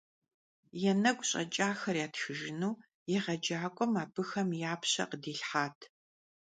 Ya 0.83 0.93
negu 1.03 1.23
ş'eç'axer 1.29 1.95
yatxıjjınu 2.01 2.71
yêğecak'uem 3.09 3.93
abıxem 4.01 4.49
ya 4.61 4.73
pşe 4.81 5.05
khıdilhhat. 5.09 5.77